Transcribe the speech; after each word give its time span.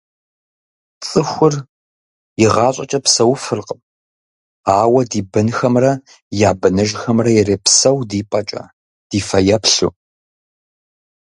Цӏыхур 1.05 1.53
игъащӏэкӏэ 2.43 2.99
псэуфыркъым, 3.03 3.81
ауэ 4.79 5.01
ди 5.09 5.21
бынхэмрэ 5.31 5.91
я 6.47 6.49
быныжхэмрэ 6.59 7.31
ирепсэу 7.39 7.97
ди 8.09 8.21
пӏэкӏэ, 8.29 8.63
ди 9.09 9.19
фэеплъу… 9.27 9.91